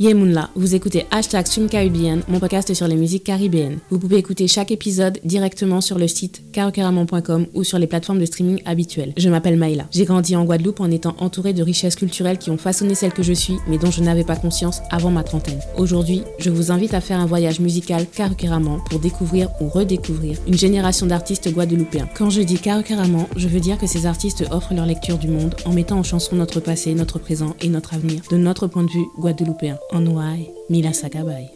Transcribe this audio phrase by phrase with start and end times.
[0.00, 3.78] Yemunla, vous écoutez Hashtag Caribbean, mon podcast sur les musiques caribéennes.
[3.90, 8.24] Vous pouvez écouter chaque épisode directement sur le site carocaramon.com ou sur les plateformes de
[8.24, 9.12] streaming habituelles.
[9.16, 9.86] Je m'appelle Maïla.
[9.92, 13.22] J'ai grandi en Guadeloupe en étant entourée de richesses culturelles qui ont façonné celle que
[13.22, 15.60] je suis, mais dont je n'avais pas conscience avant ma trentaine.
[15.78, 20.58] Aujourd'hui, je vous invite à faire un voyage musical carocaramon pour découvrir ou redécouvrir une
[20.58, 22.08] génération d'artistes guadeloupéens.
[22.16, 25.54] Quand je dis carocaramon, je veux dire que ces artistes offrent leur lecture du monde
[25.64, 28.90] en mettant en chanson notre passé, notre présent et notre avenir de notre point de
[28.90, 29.78] vue guadeloupéen.
[29.92, 31.50] Onwai Mila Sakabay.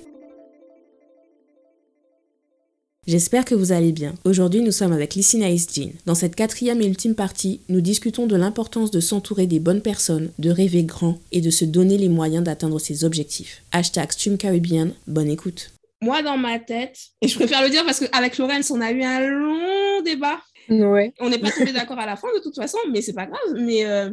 [3.07, 4.15] J'espère que vous allez bien.
[4.25, 5.93] Aujourd'hui, nous sommes avec Lissina Jean.
[6.05, 10.31] Dans cette quatrième et ultime partie, nous discutons de l'importance de s'entourer des bonnes personnes,
[10.39, 13.63] de rêver grand et de se donner les moyens d'atteindre ses objectifs.
[13.73, 15.71] Hashtag Stream Caribbean, bonne écoute.
[16.03, 19.03] Moi, dans ma tête, et je préfère le dire parce qu'avec Laurence, on a eu
[19.03, 21.15] un long débat Ouais.
[21.21, 23.55] On n'est pas tombé d'accord à la fin de toute façon, mais c'est pas grave.
[23.57, 24.11] Mais euh,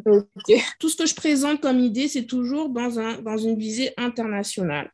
[0.79, 4.91] tout ce que je présente comme idée, c'est toujours dans, un, dans une visée internationale.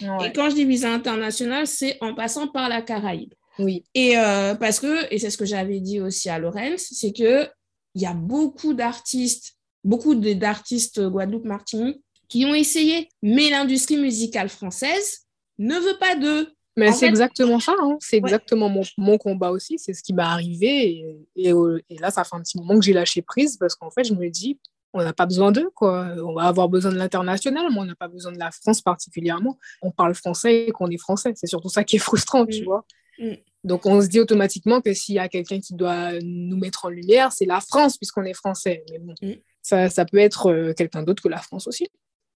[0.00, 3.34] Et quand je dis visée internationale, c'est en passant par la Caraïbe.
[3.58, 3.84] Oui.
[3.94, 7.48] Et euh, parce que, et c'est ce que j'avais dit aussi à Laurence, c'est que
[7.94, 15.26] il y a beaucoup d'artistes, beaucoup d'artistes Guadeloupe-Martinique qui ont essayé, mais l'industrie musicale française
[15.58, 16.52] ne veut pas d'eux.
[16.78, 17.96] Mais c'est exactement ça, hein.
[18.00, 21.04] c'est exactement mon, mon, combat aussi, c'est ce qui m'est arrivé.
[21.36, 24.04] Et, et, là, ça fait un petit moment que j'ai lâché prise parce qu'en fait,
[24.04, 24.58] je me dis,
[24.92, 26.14] on n'a pas besoin d'eux, quoi.
[26.24, 29.58] On va avoir besoin de l'international, mais on n'a pas besoin de la France particulièrement.
[29.82, 31.32] On parle français et qu'on est français.
[31.34, 32.64] C'est surtout ça qui est frustrant, tu Mm.
[32.64, 32.84] vois.
[33.18, 33.32] Mm.
[33.64, 36.88] Donc, on se dit automatiquement que s'il y a quelqu'un qui doit nous mettre en
[36.88, 38.84] lumière, c'est la France, puisqu'on est français.
[38.90, 39.32] Mais bon, Mm.
[39.62, 41.88] ça, ça peut être euh, quelqu'un d'autre que la France aussi.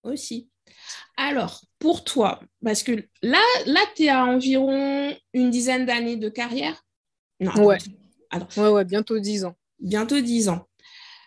[0.03, 0.49] Aussi.
[1.17, 2.93] Alors, pour toi, parce que
[3.23, 6.83] là, là tu es à environ une dizaine d'années de carrière.
[7.41, 7.79] Non, Ouais.
[8.31, 8.63] attends.
[8.63, 9.55] Ouais, ouais, bientôt 10 ans.
[9.79, 10.67] bientôt 10 ans.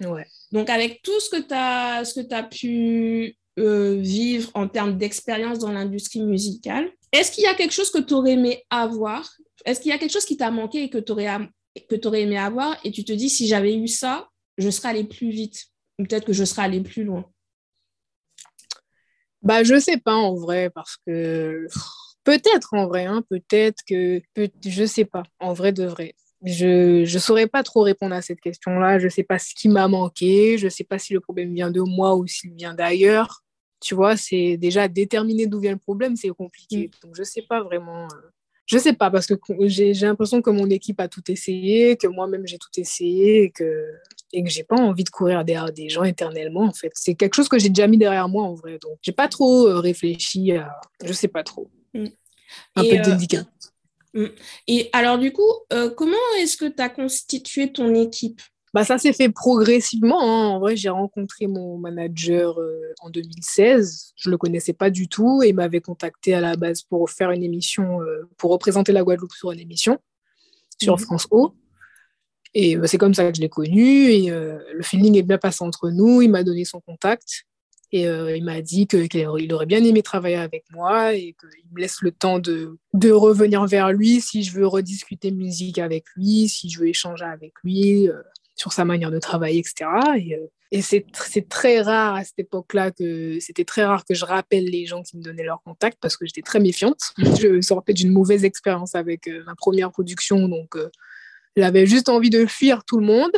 [0.02, 0.26] Ouais.
[0.52, 4.98] Donc, avec tout ce que tu as, ce que as pu euh, vivre en termes
[4.98, 9.30] d'expérience dans l'industrie musicale, est-ce qu'il y a quelque chose que tu aurais aimé avoir?
[9.66, 11.28] Est-ce qu'il y a quelque chose qui t'a manqué et que tu aurais,
[11.90, 12.78] que aurais aimé avoir?
[12.84, 15.66] Et tu te dis, si j'avais eu ça, je serais allé plus vite
[16.00, 17.26] ou peut-être que je serais allé plus loin
[19.46, 21.68] Bah, je sais pas en vrai, parce que
[22.26, 24.50] peut-être en vrai, hein, peut-être que peut...
[24.66, 26.16] je sais pas, en vrai de vrai.
[26.44, 29.00] Je je saurais pas trop répondre à cette question-là.
[29.00, 30.58] Je sais pas ce qui m'a manqué.
[30.60, 33.44] Je sais pas si le problème vient de moi ou s'il vient d'ailleurs.
[33.82, 36.92] Tu vois, c'est déjà déterminer d'où vient le problème, c'est compliqué.
[37.04, 38.06] Donc je sais pas vraiment.
[38.06, 38.30] euh,
[38.68, 39.36] Je sais pas parce que
[39.68, 43.52] j'ai j'ai l'impression que mon équipe a tout essayé, que moi-même j'ai tout essayé et
[43.52, 43.66] que
[44.36, 46.92] et que j'ai pas envie de courir derrière des gens éternellement en fait.
[46.94, 48.78] C'est quelque chose que j'ai déjà mis derrière moi en vrai.
[48.80, 51.72] Donc j'ai pas trop euh, réfléchi à je sais pas trop.
[51.94, 52.06] Mm.
[52.76, 53.44] Un Et, peu euh, délicat.
[54.68, 55.42] Et alors, du coup,
[55.74, 58.42] euh, comment est-ce que tu as constitué ton équipe?
[58.74, 60.50] Bah ça s'est fait progressivement hein.
[60.50, 64.14] En vrai, j'ai rencontré mon manager euh, en 2016.
[64.18, 67.32] Je le connaissais pas du tout et il m'avait contacté à la base pour faire
[67.32, 69.98] une émission euh, pour représenter la Guadeloupe sur une émission
[70.82, 71.00] sur Mhm.
[71.00, 71.54] France O.
[72.56, 74.10] Et euh, c'est comme ça que je l'ai connu.
[74.10, 76.22] Et euh, le feeling est bien passé entre nous.
[76.22, 77.44] Il m'a donné son contact.
[77.92, 81.80] Et euh, il m'a dit qu'il aurait- bien aimé travailler avec moi et qu'il me
[81.80, 86.50] laisse le temps de, de revenir vers lui si je veux rediscuter musique avec lui,
[86.50, 88.10] si je veux échanger avec lui
[88.56, 89.86] sur sa manière de travailler, etc.
[90.18, 90.38] Et,
[90.72, 94.26] et c'est tr- c'est très rare à cette époque-là que c'était très rare que je
[94.26, 97.14] rappelle les gens qui me donnaient leur contact parce que j'étais très méfiante.
[97.40, 100.76] Je sortais d'une mauvaise expérience avec ma première production, donc
[101.58, 103.32] euh, j'avais juste envie de fuir tout le monde.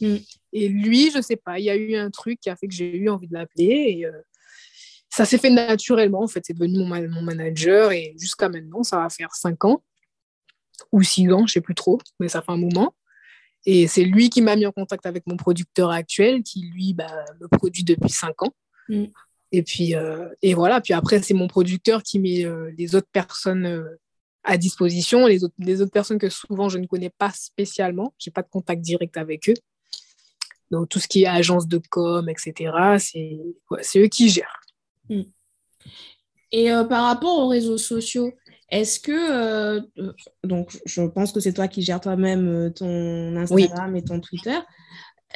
[0.00, 0.16] Mm.
[0.52, 2.74] Et lui, je sais pas, il y a eu un truc qui a fait que
[2.74, 4.12] j'ai eu envie de l'appeler et euh,
[5.08, 6.22] ça s'est fait naturellement.
[6.22, 9.64] En fait, c'est devenu mon, ma- mon manager et jusqu'à maintenant, ça va faire cinq
[9.64, 9.82] ans
[10.90, 12.94] ou six ans, je sais plus trop, mais ça fait un moment.
[13.64, 17.24] Et c'est lui qui m'a mis en contact avec mon producteur actuel, qui lui bah,
[17.40, 18.52] me produit depuis cinq ans.
[18.88, 19.04] Mm.
[19.52, 20.80] Et puis euh, et voilà.
[20.80, 23.86] Puis après, c'est mon producteur qui met euh, les autres personnes
[24.44, 28.14] à disposition, les autres, les autres personnes que souvent je ne connais pas spécialement.
[28.18, 29.54] J'ai pas de contact direct avec eux.
[30.70, 32.72] Donc tout ce qui est agence de com, etc.
[32.98, 33.38] C'est
[33.70, 34.60] ouais, c'est eux qui gèrent.
[36.50, 38.32] Et euh, par rapport aux réseaux sociaux,
[38.68, 40.12] est-ce que, euh, euh,
[40.44, 44.58] donc je pense que c'est toi qui gères toi-même ton Instagram et ton Twitter,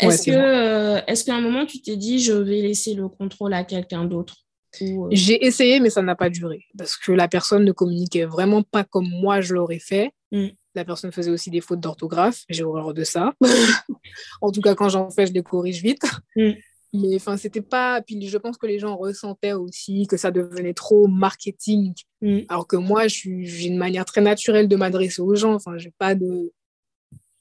[0.00, 3.64] que, euh, est-ce qu'à un moment tu t'es dit je vais laisser le contrôle à
[3.64, 4.45] quelqu'un d'autre?
[4.80, 8.24] Ou, euh, J'ai essayé, mais ça n'a pas duré parce que la personne ne communiquait
[8.24, 10.12] vraiment pas comme moi je l'aurais fait.
[10.32, 10.48] Mm.
[10.74, 12.42] La personne faisait aussi des fautes d'orthographe.
[12.48, 13.32] J'ai horreur de ça.
[14.42, 16.04] en tout cas, quand j'en fais, je les corrige vite.
[16.36, 16.52] Mm.
[16.92, 18.02] Mais enfin, c'était pas.
[18.02, 21.94] Puis je pense que les gens ressentaient aussi que ça devenait trop marketing.
[22.20, 22.40] Mm.
[22.48, 25.54] Alors que moi, j'ai une manière très naturelle de m'adresser aux gens.
[25.54, 26.52] Enfin, j'ai pas de.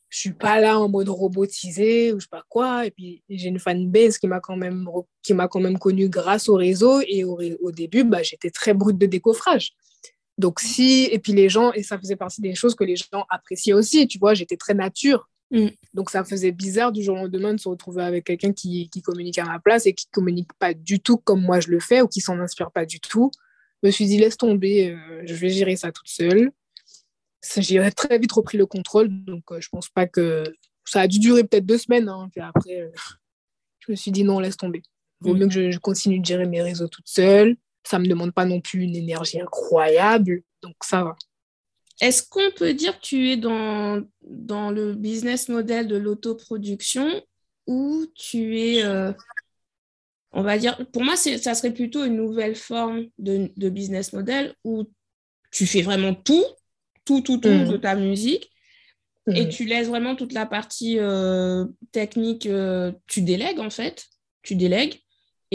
[0.10, 2.86] Je suis pas là en mode robotisé ou je sais pas quoi.
[2.86, 4.88] Et puis, j'ai une fanbase qui m'a quand même,
[5.24, 7.02] qui m'a quand même connue grâce au réseau.
[7.08, 9.74] Et au, au début, bah, j'étais très brute de décoffrage.
[10.38, 13.26] Donc, si, et puis les gens, et ça faisait partie des choses que les gens
[13.30, 15.30] appréciaient aussi, tu vois, j'étais très nature.
[15.52, 15.68] Mm.
[15.94, 19.02] Donc, ça faisait bizarre du jour au lendemain de se retrouver avec quelqu'un qui, qui
[19.02, 22.02] communique à ma place et qui communique pas du tout comme moi je le fais
[22.02, 23.32] ou qui s'en inspire pas du tout.
[23.82, 26.52] Je me suis dit, laisse tomber, euh, je vais gérer ça toute seule.
[27.58, 30.44] J'ai très vite repris le contrôle, donc euh, je pense pas que.
[30.88, 32.92] Ça a dû durer peut-être deux semaines, hein, puis après, euh,
[33.80, 34.84] je me suis dit, non, laisse tomber.
[35.22, 38.08] Il vaut mieux que je, je continue de gérer mes réseaux toute seule ça me
[38.08, 41.16] demande pas non plus une énergie incroyable, donc ça va.
[42.02, 47.22] Est-ce qu'on peut dire que tu es dans, dans le business model de l'autoproduction
[47.68, 49.14] ou tu es, euh,
[50.34, 54.54] on va dire, pour moi, ça serait plutôt une nouvelle forme de, de, business model
[54.66, 54.84] où
[55.52, 56.44] tu fais vraiment tout,
[57.06, 57.70] tout, tout, tout mm.
[57.70, 58.52] de ta musique
[59.34, 59.50] et mm.
[59.50, 64.06] tu laisses vraiment toute la partie euh, technique, euh, tu délègues en fait,
[64.44, 65.00] tu délègues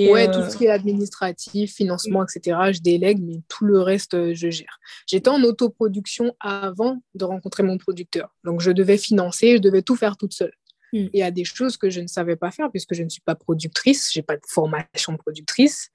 [0.09, 4.33] ouais, tout euh, ce qui est administratif, financement, etc., je délègue, mais tout le reste,
[4.33, 4.79] je gère.
[5.07, 8.35] J'étais en autoproduction avant de rencontrer mon producteur.
[8.45, 10.55] Donc, je devais financer, je devais tout faire toute seule.
[10.93, 11.09] Hmm.
[11.13, 13.21] Il y a des choses que je ne savais pas faire puisque je ne suis
[13.21, 15.91] pas productrice, je n'ai pas de formation productrice.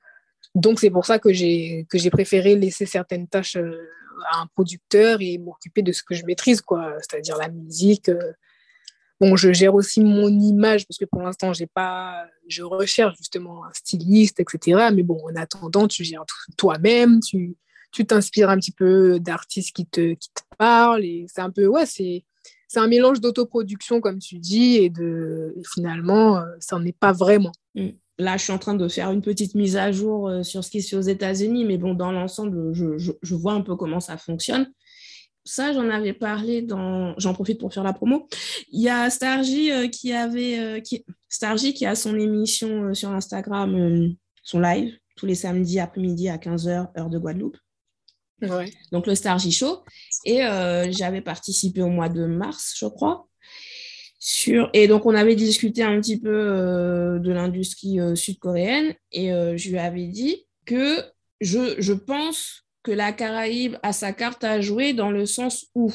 [0.56, 3.90] Donc, c'est pour ça que j'ai préféré laisser certaines tâches euh,
[4.32, 8.10] à un producteur et m'occuper de ce que je maîtrise, quoi, c'est-à-dire la musique,
[9.22, 13.66] Bon, je gère aussi mon image parce que pour l'instant, j'ai pas, je recherche justement
[13.66, 14.90] un styliste, etc.
[14.94, 16.26] Mais bon, en attendant, tu gères
[16.58, 17.56] toi-même, tu,
[17.94, 21.06] tu t'inspires un petit peu d'artistes qui te, qui te parlent.
[21.06, 22.26] Et c'est un peu, ouais, c'est,
[22.68, 27.14] c'est un mélange d'autoproduction, comme tu dis, et de finalement, euh, ça n'en est pas
[27.14, 27.54] vraiment.
[27.74, 27.92] Mm.
[28.18, 30.70] Là, je suis en train de faire une petite mise à jour euh, sur ce
[30.70, 33.76] qui se fait aux États-Unis, mais bon, dans l'ensemble, je, je, je, vois un peu
[33.76, 34.72] comment ça fonctionne
[35.46, 37.14] ça, j'en avais parlé dans.
[37.20, 38.28] J'en profite pour faire la promo.
[38.72, 40.60] Il y a Stargy euh, qui avait.
[40.60, 41.06] Euh, qui...
[41.30, 46.38] Stargy qui a son émission euh, sur Instagram, son live, tous les samedis après-midi à
[46.38, 47.58] 15h, heure de Guadeloupe.
[48.42, 48.72] Ouais.
[48.92, 49.84] Donc le Stargy Show.
[50.26, 50.42] Et
[50.90, 53.28] j'avais participé au mois de mars, je crois.
[54.74, 58.94] Et donc, on avait discuté un petit peu de l'industrie sud-coréenne.
[59.12, 61.04] Et je lui avais dit que
[61.42, 65.92] je, je pense que la Caraïbe a sa carte à jouer dans le sens où,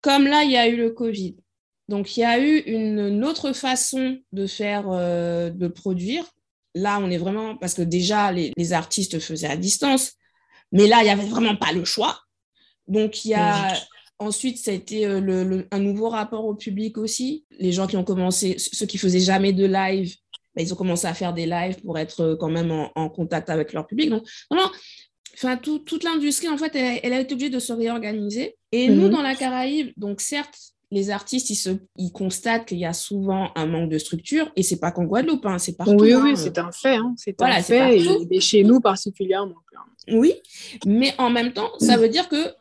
[0.00, 1.36] comme là, il y a eu le Covid,
[1.88, 6.24] donc il y a eu une, autre façon de faire, euh, de produire.
[6.74, 10.12] Là, on est vraiment, parce que déjà, les, artistes faisaient à distance,
[10.72, 12.20] mais là, il n'y avait vraiment pas le choix.
[12.88, 13.74] Donc, il y a...
[14.18, 17.44] Ensuite, ça a été euh, le, un nouveau rapport au public aussi.
[17.58, 20.14] Les gens qui ont commencé, ceux qui faisaient jamais de live,
[20.54, 23.08] ben, ils ont commencé à faire des lives pour être euh, quand même en, en
[23.08, 24.10] contact avec leur public.
[24.10, 24.70] Donc, vraiment,
[25.34, 28.56] enfin, toute l'industrie, en fait, elle, a été obligée de se réorganiser.
[28.72, 29.10] Et nous, mhm.
[29.10, 30.56] dans la Caraïbe, donc certes,
[30.90, 34.62] les artistes, ils, se, ils constatent qu'il y a souvent un manque de structure, et
[34.62, 35.96] c'est pas qu'en Guadeloupe, hein, c'est partout.
[35.98, 36.36] Oui, oui, hein.
[36.36, 36.94] c'est un fait.
[36.94, 37.98] Hein, c'est voilà, un fait,
[38.30, 39.56] et, chez nous particulièrement.
[40.12, 40.34] Oui,
[40.86, 42.54] mais en même temps, ça veut dire que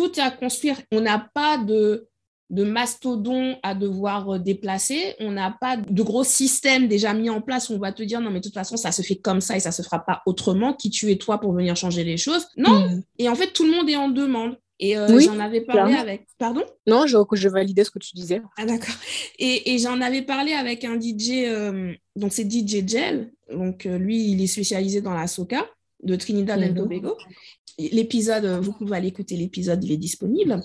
[0.00, 0.76] tout est à construire.
[0.92, 2.06] On n'a pas de
[2.50, 5.14] de mastodons à devoir euh, déplacer.
[5.20, 8.20] On n'a pas de gros systèmes déjà mis en place où on va te dire
[8.20, 10.20] non, mais de toute façon, ça se fait comme ça et ça se fera pas
[10.26, 10.72] autrement.
[10.74, 12.48] Qui tu es toi pour venir changer les choses?
[12.56, 12.88] Non.
[12.88, 13.02] Hmm.
[13.18, 14.58] Et en fait, tout le monde est en demande.
[14.80, 16.26] Et euh, j'en avais parlé avec.
[16.38, 16.64] Pardon?
[16.88, 18.42] Non, je, je validais ce que tu disais.
[18.56, 18.96] Ah, d'accord.
[19.38, 23.30] Et, et j'en avais parlé avec un DJ, euh, donc c'est DJ Gel.
[23.52, 25.66] Donc lui, il est spécialisé dans la soca
[26.02, 26.74] de Trinidad et.
[26.74, 27.16] Tobago.
[27.92, 30.60] L'épisode, vous pouvez aller écouter l'épisode, il est disponible.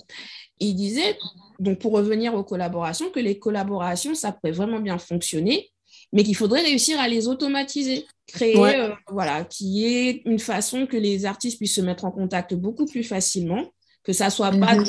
[0.58, 1.16] Il disait
[1.58, 5.70] donc pour revenir aux collaborations, que les collaborations, ça pourrait vraiment bien fonctionner,
[6.12, 10.96] mais qu'il faudrait réussir à les automatiser, créer, euh, voilà, qui est une façon que
[10.96, 13.64] les artistes puissent se mettre en contact beaucoup plus facilement,
[14.04, 14.84] que ça soit pas mhm.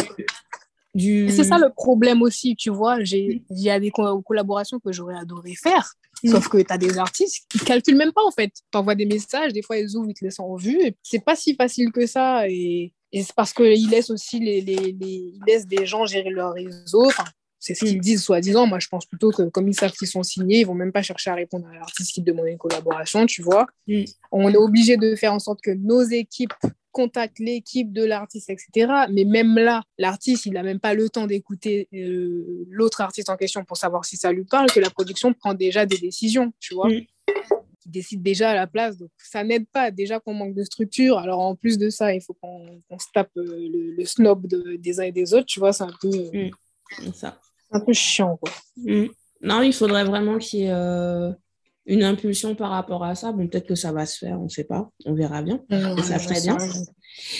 [0.93, 1.29] du...
[1.29, 5.55] C'est ça le problème aussi, tu vois, il y a des collaborations que j'aurais adoré
[5.55, 5.93] faire,
[6.23, 6.31] mhm.
[6.31, 8.51] Sauf que tu as des artistes qui ne calculent même pas, en fait.
[8.71, 10.79] Tu envoies des messages, des fois, ils ouvrent, ils te laissent en vue.
[10.81, 12.47] Et c'est pas si facile que ça.
[12.49, 16.53] Et et c'est parce qu'ils laissent aussi les, les, les, laissent des gens gérer leur
[16.53, 17.09] réseau.
[17.59, 18.01] c'est ce qu'ils mm.
[18.01, 18.67] disent, soi-disant.
[18.67, 21.01] Moi, je pense plutôt que comme ils savent qu'ils sont signés, ils vont même pas
[21.01, 23.67] chercher à répondre à l'artiste qui demande une collaboration, tu vois.
[23.87, 24.03] Mm.
[24.31, 26.53] On est obligé de faire en sorte que nos équipes
[26.97, 28.91] contactent l'équipe de l'artiste, etc.
[29.11, 33.37] Mais même là, l'artiste, il n'a même pas le temps d'écouter euh, l'autre artiste en
[33.37, 36.73] question pour savoir si ça lui parle, que la production prend déjà des décisions, tu
[36.73, 36.89] vois.
[36.89, 37.01] Mm
[37.87, 38.97] décide déjà à la place.
[38.97, 39.91] Donc, ça n'aide pas.
[39.91, 41.17] Déjà qu'on manque de structure.
[41.17, 45.03] Alors, en plus de ça, il faut qu'on se tape euh, le, snob des uns
[45.03, 45.45] et des autres.
[45.45, 46.49] Tu vois, c'est un peu, euh,
[47.01, 47.13] mm.
[47.13, 47.39] ça.
[47.71, 48.37] un peu chiant.
[48.37, 48.51] Quoi.
[48.77, 49.07] Mm.
[49.41, 51.31] Non, il faudrait vraiment qu'il y ait euh,
[51.87, 53.31] une impulsion par rapport à ça.
[53.31, 54.89] Bon, peut-être que ça va se faire, on ne sait pas.
[55.05, 55.61] On verra bien.
[55.69, 56.57] ça serait bien.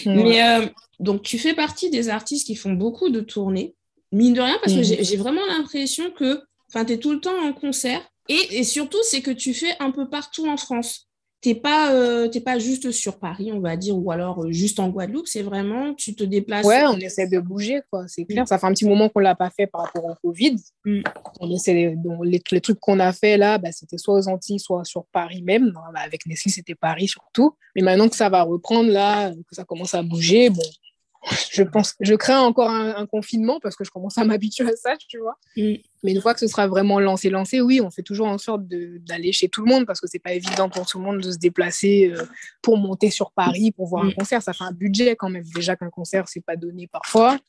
[0.06, 3.75] Mais donc, tu fais partie des artistes qui font beaucoup de tournées.
[4.12, 5.04] mine de rien, parce que mhm.
[5.04, 6.42] j'ai vraiment l'impression que
[6.74, 8.01] tu es tout le temps en concert.
[8.30, 11.06] Et, et surtout, c'est que tu fais un peu partout en France
[11.48, 14.89] t'es pas euh, pas juste sur Paris on va dire ou alors euh, juste en
[14.89, 18.48] Guadeloupe c'est vraiment tu te déplaces ouais on essaie de bouger quoi c'est clair.
[18.48, 20.58] Ça fait un petit moment qu'on l'a pas fait par rapport au Covid.
[20.86, 21.01] Mm.
[21.39, 24.84] on essaie les, les, trucs qu'on a fait là bah, c'était soit aux Antilles soit
[24.84, 25.72] sur Paris même.
[25.94, 27.56] Bah, avec Nestlé c'était Paris surtout.
[27.75, 30.63] Mais maintenant que ça va reprendre là que ça commence à bouger bon
[31.51, 34.96] je pense, je crains encore un, confinement parce que je commence à m'habituer à ça,
[34.98, 35.38] tu vois.
[35.55, 35.75] Mm.
[36.03, 38.63] Mais une fois que ce sera vraiment lancé, lancé, oui, on fait toujours en sorte
[38.67, 41.31] d'aller chez tout le monde parce que c'est pas évident pour tout le monde de
[41.31, 42.24] se déplacer euh,
[42.62, 44.15] pour monter sur Paris pour voir un mm.
[44.15, 44.41] concert.
[44.41, 45.43] Ça fait un budget quand même.
[45.55, 47.39] Déjà qu'un concert, c'est pas donné parfois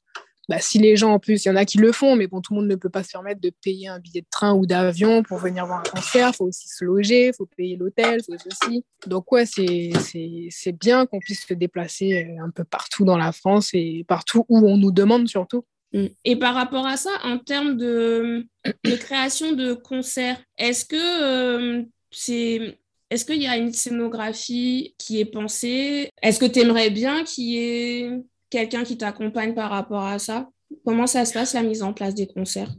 [0.49, 2.41] bah, si les gens, en plus, il y en a qui le font, mais bon,
[2.41, 4.65] tout le monde ne peut pas se permettre de payer un billet de train ou
[4.65, 6.31] d'avion pour venir voir un concert.
[6.33, 8.83] Il faut aussi se loger, il faut payer l'hôtel, faut ceci.
[9.07, 13.71] Donc, ouais, c'est bien qu'on puisse se déplacer euh, un peu partout dans la France
[13.75, 15.65] et partout où on nous demande surtout.
[15.93, 16.07] Mm.
[16.25, 18.47] Et par rapport à ça, en termes de,
[18.85, 22.79] de création de concerts, est-ce que euh, c'est
[23.11, 26.11] est-ce qu'il y a une scénographie qui est pensée?
[26.23, 28.11] Est-ce que tu aimerais bien qu'il y ait
[28.51, 30.49] quelqu'un qui t'accompagne par rapport à ça?
[30.85, 32.71] Comment ça se passe la mise en place des concerts?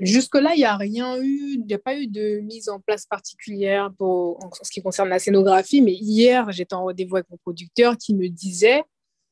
[0.00, 3.06] Jusque-là, il n'y a rien eu, il n'y a pas eu de mise en place
[3.06, 7.36] particulière pour, en ce qui concerne la scénographie, mais hier, j'étais en rendez-vous avec mon
[7.38, 8.84] producteur qui me disait,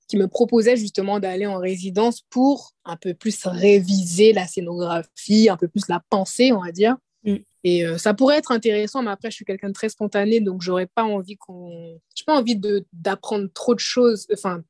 [0.08, 5.56] qui me proposait justement d'aller en résidence pour un peu plus réviser la scénographie, un
[5.56, 6.96] peu plus la penser, on va dire.
[7.24, 7.36] Mm.
[7.64, 10.62] Et euh, ça pourrait être intéressant, mais après, je suis quelqu'un de très spontané, donc
[10.62, 12.00] j'aurais pas envie qu'on.
[12.14, 12.60] J'ai pas envie
[12.92, 14.62] d'apprendre trop de choses, enfin,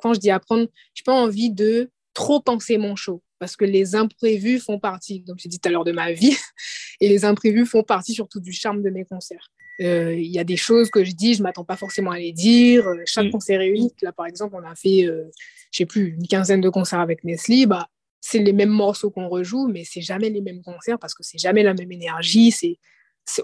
[0.00, 3.64] quand je dis apprendre, je n'ai pas envie de trop penser mon show parce que
[3.64, 6.36] les imprévus font partie, comme j'ai dit tout à l'heure, de ma vie
[7.00, 9.50] et les imprévus font partie surtout du charme de mes concerts.
[9.80, 12.18] Euh, il y a des choses que je dis, je ne m'attends pas forcément à
[12.18, 12.86] les dire.
[12.86, 13.30] Euh, chaque mm.
[13.30, 14.02] concert est unique.
[14.02, 15.24] Là, par exemple, on a fait, euh,
[15.72, 17.64] je sais plus, une quinzaine de concerts avec Nestlé.
[17.64, 17.88] Bah,
[18.20, 21.38] c'est les mêmes morceaux qu'on rejoue, mais c'est jamais les mêmes concerts parce que c'est
[21.38, 22.50] jamais la même énergie.
[22.50, 22.76] C'est,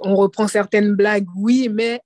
[0.03, 2.01] on reprend certaines blagues, oui, mais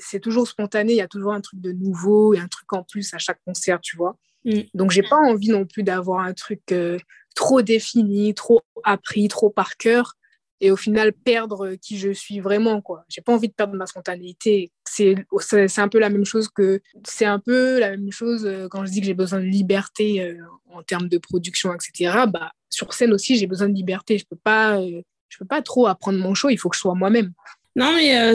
[0.00, 2.82] c'est toujours spontané, il y a toujours un truc de nouveau et un truc en
[2.82, 4.16] plus à chaque concert, tu vois.
[4.44, 4.60] Mm.
[4.74, 6.98] Donc, j'ai pas envie non plus d'avoir un truc euh,
[7.34, 10.14] trop défini, trop appris, trop par cœur
[10.62, 13.04] et au final perdre qui je suis vraiment, quoi.
[13.08, 14.72] J'ai pas envie de perdre ma spontanéité.
[14.84, 15.14] C'est
[15.78, 18.90] un peu la même chose que c'est un peu la même chose euh, quand je
[18.90, 20.36] dis que j'ai besoin de liberté euh,
[20.72, 22.24] en termes de production, etc.
[22.28, 24.18] Bah, sur scène aussi, j'ai besoin de liberté.
[24.18, 26.50] Je peux pas, je peux pas trop apprendre mon show.
[26.50, 27.32] Il faut que je sois moi-même.
[27.76, 28.34] Non, mais euh,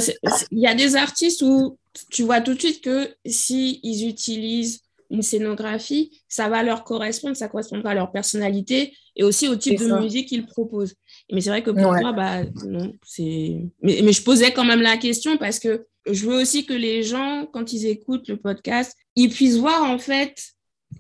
[0.51, 1.77] il y a des artistes où
[2.09, 7.35] tu vois tout de suite que s'ils ils utilisent une scénographie, ça va leur correspondre,
[7.35, 10.95] ça correspondra à leur personnalité et aussi au type de musique qu'ils proposent.
[11.31, 13.57] Mais c'est vrai que pour moi, bah, non, c'est.
[13.81, 17.03] Mais, mais, je posais quand même la question parce que je veux aussi que les
[17.03, 20.41] gens, quand ils écoutent le podcast, ils puissent voir en fait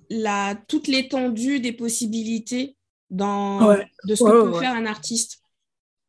[0.09, 2.75] la, toute l'étendue des possibilités
[3.09, 3.75] dans,
[4.07, 5.39] de ce que peut faire un artiste.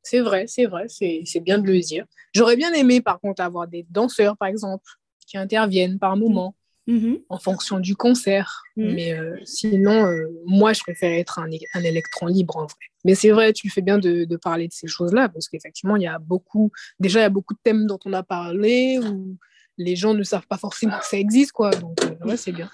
[0.09, 2.05] C'est vrai, c'est vrai, c'est bien de le dire.
[2.33, 4.85] J'aurais bien aimé, par contre, avoir des danseurs, par exemple,
[5.27, 6.55] qui interviennent par moment,
[6.87, 7.25] mm-hmm.
[7.29, 8.63] en fonction du concert.
[8.77, 8.95] Mm-hmm.
[8.95, 12.87] Mais euh, sinon, euh, moi, je préfère être un, un, électron libre, en vrai.
[13.05, 16.07] Mais c'est vrai, tu fais bien de, parler de ces choses-là, parce qu'effectivement, il y
[16.07, 16.71] a beaucoup,
[17.01, 19.37] déjà, il y a beaucoup de thèmes dont on a parlé, où
[19.77, 21.71] les gens ne savent pas forcément que ça existe, quoi.
[21.71, 22.71] Donc, euh, ouais, c'est bien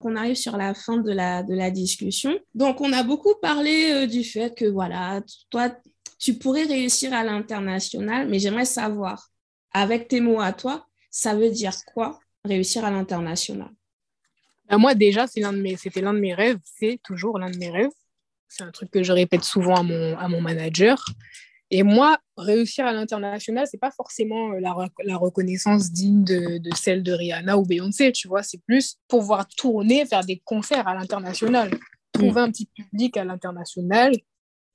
[0.00, 2.38] on arrive sur la fin de la, de la discussion.
[2.54, 5.70] Donc, on a beaucoup parlé du fait que, voilà, toi,
[6.18, 9.30] tu pourrais réussir à l'international, mais j'aimerais savoir,
[9.72, 13.70] avec tes mots à toi, ça veut dire quoi réussir à l'international?
[14.68, 17.58] Ben, Moi, déjà, c'était l'un de, mes, l'un de mes rêves, c'est toujours l'un de
[17.58, 17.90] mes rêves.
[18.48, 21.04] C'est un truc que je répète souvent à mon, à mon manager.
[21.70, 26.74] Et moi, réussir à l'international, c'est pas forcément euh, la, la reconnaissance digne de, de,
[26.74, 28.42] celle de Rihanna ou Beyoncé, tu vois.
[28.42, 31.70] C'est plus pouvoir tourner, faire des concerts à l'international,
[32.12, 32.44] trouver mm.
[32.44, 34.12] un petit public à l'international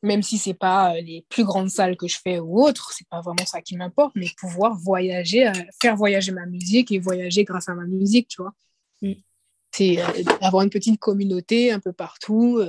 [0.04, 3.08] même si c'est pas euh, les plus grandes salles que je fais ou autres, c'est
[3.08, 7.46] pas vraiment ça qui m'importe, mais pouvoir voyager, euh, faire voyager ma musique et voyager
[7.46, 8.54] grâce à ma musique, tu vois.
[9.02, 9.14] Mm.
[9.72, 10.06] C'est euh,
[10.42, 12.62] avoir une petite communauté un peu partout.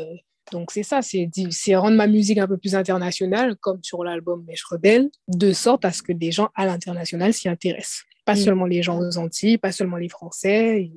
[0.53, 4.65] donc c'est ça, c'est rendre ma musique un peu plus internationale, comme sur l'album Mèche
[4.65, 8.05] Rebelle, de sorte à ce que des gens à l'international s'y intéressent.
[8.25, 8.39] Pas mm.
[8.39, 10.83] seulement les gens aux Antilles, pas seulement les Français.
[10.83, 10.93] Et,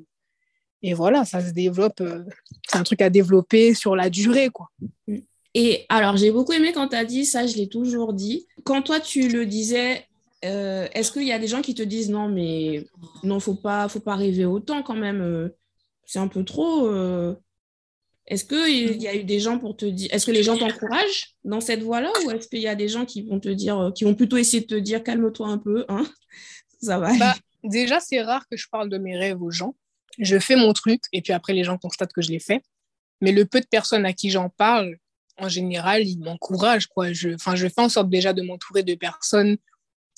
[0.83, 2.01] et voilà, ça se développe.
[2.69, 4.69] c'est un truc à développer sur la durée, quoi.
[5.07, 5.17] Mm.
[5.59, 8.45] Et alors, j'ai beaucoup aimé quand tu as dit ça, je l'ai toujours dit.
[8.63, 10.05] Quand toi, tu le disais,
[10.45, 12.85] euh, est-ce qu'il y a des gens qui te disent non, mais
[13.23, 15.49] non, faut pas, faut pas rêver autant quand même, euh,
[16.05, 16.85] c'est un peu trop.
[16.85, 17.33] Euh.
[18.27, 21.33] Est-ce qu'il y a eu des gens pour te dire, est-ce que les gens t'encouragent
[21.43, 24.03] dans cette voie-là ou est-ce qu'il y a des gens qui vont te dire, qui
[24.03, 26.05] vont plutôt essayer de te dire calme-toi un peu, hein.
[26.83, 27.33] Bah,
[27.63, 29.75] déjà, c'est rare que je parle de mes rêves aux gens.
[30.19, 32.61] Je fais mon truc et puis après, les gens constatent que je l'ai fait.
[33.21, 34.99] Mais le peu de personnes à qui j'en parle,
[35.37, 36.87] en général, ils m'encouragent.
[36.87, 37.13] Quoi.
[37.13, 39.57] Je, je fais en sorte déjà de m'entourer de personnes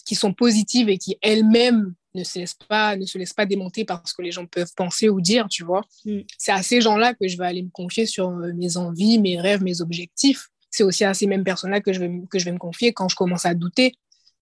[0.06, 3.86] qui sont positives et qui elles-mêmes ne se laissent pas ne se laissent pas démonter
[3.86, 5.84] par ce que les gens peuvent penser ou dire, tu vois.
[6.06, 6.22] Mm.
[6.38, 9.40] C'est à ces gens-là que je vais aller me confier sur euh, mes envies, mes
[9.40, 10.48] rêves, mes objectifs.
[10.72, 13.10] C'est aussi à ces mêmes personnes-là que je vais que je vais me confier quand
[13.10, 13.94] je commence à douter.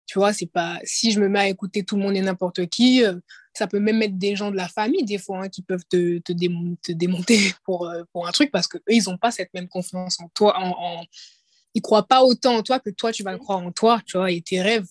[0.07, 2.65] Tu vois, c'est pas si je me mets à écouter tout le monde et n'importe
[2.67, 3.15] qui, euh,
[3.53, 6.17] ça peut même être des gens de la famille des fois hein, qui peuvent te,
[6.19, 6.31] te,
[6.91, 10.19] démonter pour, euh, pour un truc parce que eux ils ont pas cette même confiance
[10.19, 11.05] en toi en, en...
[11.73, 14.17] ils croient pas autant en toi que toi tu vas le croire en toi tu
[14.17, 14.87] vois et tes rêves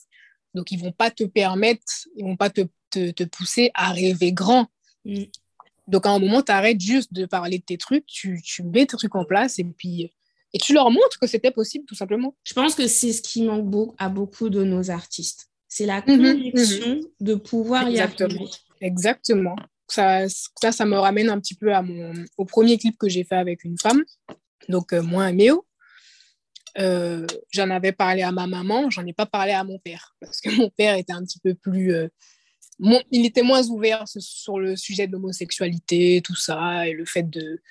[0.56, 1.84] donc, ils vont pas te permettre,
[2.16, 4.66] ils vont pas te, te, te pousser à rêver grand.
[5.04, 5.24] Mm.
[5.86, 8.86] Donc, à un moment, tu arrêtes juste de parler de tes trucs, tu, tu mets
[8.86, 10.12] tes trucs en place et puis
[10.52, 12.34] et tu leur montres que c'était possible, tout simplement.
[12.44, 15.48] Je pense que c'est ce qui manque beaucoup, à beaucoup de nos artistes.
[15.68, 18.30] C'est la mhm, conviction de pouvoir Exactement.
[18.30, 18.50] y arriver.
[18.80, 19.56] Exactement.
[19.88, 23.24] Ça, ça, ça, me ramène un petit peu à mon, au premier clip que j'ai
[23.24, 24.02] fait avec une femme,
[24.68, 25.64] donc euh, moi Méo.
[26.78, 30.40] Euh, j'en avais parlé à ma maman, j'en ai pas parlé à mon père, parce
[30.40, 31.94] que mon père était un petit peu plus...
[31.94, 32.08] Euh,
[33.10, 37.62] il était moins ouvert sur le sujet de l'homosexualité, tout ça, et le fait de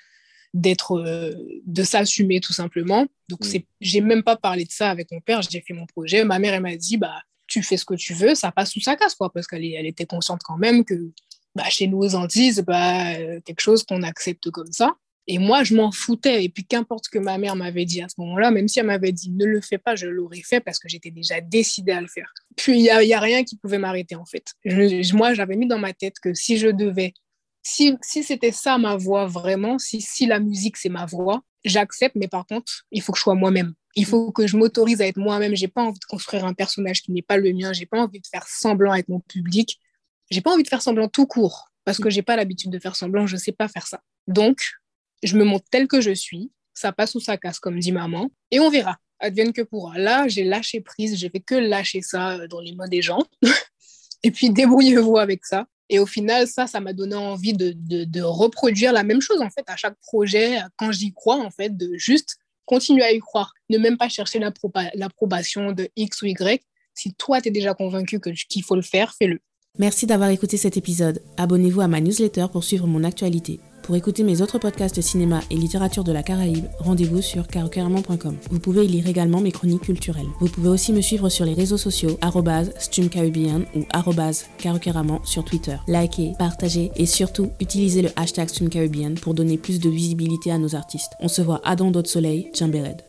[0.54, 1.32] d'être euh,
[1.64, 3.48] de s'assumer tout simplement donc mm.
[3.48, 6.38] c'est j'ai même pas parlé de ça avec mon père j'ai fait mon projet ma
[6.38, 8.96] mère elle m'a dit bah tu fais ce que tu veux ça passe sous sa
[8.96, 11.12] casse quoi parce qu'elle elle était consciente quand même que
[11.54, 14.96] bah, chez nous aux Antilles c'est pas quelque chose qu'on accepte comme ça
[15.28, 16.44] et moi, je m'en foutais.
[16.44, 18.86] Et puis, qu'importe ce que ma mère m'avait dit à ce moment-là, même si elle
[18.86, 22.00] m'avait dit ne le fais pas, je l'aurais fait parce que j'étais déjà décidée à
[22.00, 22.32] le faire.
[22.56, 24.54] Puis, il n'y a, y a, rien qui pouvait m'arrêter, en fait.
[25.14, 27.12] moi, j'avais mis dans ma tête que si je devais,
[27.66, 32.14] si, si c'était ça ma voix vraiment, si, si la musique, c'est ma voix, j'accepte,
[32.14, 33.74] mais par contre, il faut que je sois moi-même.
[33.96, 35.56] Il faut que je m'autorise à être moi-même.
[35.56, 37.72] J'ai pas envie de construire un personnage qui n'est pas le mien.
[37.72, 39.80] J'ai pas envie de faire semblant avec mon public.
[40.30, 42.94] J'ai pas envie de faire semblant tout court parce que j'ai pas l'habitude de faire
[42.94, 43.26] semblant.
[43.26, 44.00] Je sais pas faire ça.
[44.28, 44.60] Donc,
[45.24, 48.30] je me montre telle que je suis, ça passe ou ça casse, comme dit maman,
[48.52, 49.98] et on verra, advienne que pourra.
[49.98, 53.24] Là, j'ai lâché prise, j'ai fait que lâcher ça euh, dans les mains des gens,
[54.22, 55.66] et puis débrouillez-vous avec ça.
[55.88, 59.64] Et au final, ça, ça m'a donné envie de, reproduire la même chose, en fait,
[59.68, 63.78] à chaque projet, quand j'y crois, en fait, de juste continuer à y croire, ne
[63.78, 64.40] même pas chercher
[64.94, 66.62] l'approbation de X ou Y.
[66.94, 69.38] Si toi, tu es déjà convaincu qu'il faut le faire, fais-le.
[69.78, 71.22] Merci d'avoir écouté cet épisode.
[71.36, 73.60] Abonnez-vous à ma newsletter pour suivre mon actualité.
[73.86, 78.36] Pour écouter mes autres podcasts cinéma et littérature de la Caraïbe, rendez-vous sur carocaramon.com.
[78.50, 80.26] Vous pouvez y lire également mes chroniques culturelles.
[80.40, 82.18] Vous pouvez aussi me suivre sur les réseaux sociaux
[82.80, 83.84] stumcaribbean ou
[84.58, 85.76] carocaramon sur Twitter.
[85.86, 90.74] Likez, partagez et surtout utilisez le hashtag stumcaribbean pour donner plus de visibilité à nos
[90.74, 91.12] artistes.
[91.20, 93.02] On se voit à Don d'autres soleil, Jambéred.